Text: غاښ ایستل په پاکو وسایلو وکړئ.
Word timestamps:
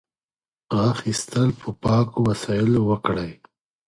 غاښ 0.75 0.97
ایستل 1.09 1.49
په 1.59 1.69
پاکو 1.83 2.19
وسایلو 2.29 2.81
وکړئ. 2.89 3.31